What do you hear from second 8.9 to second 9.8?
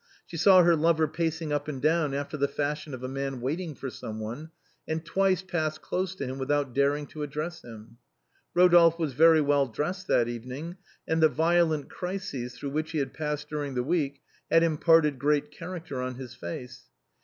was very well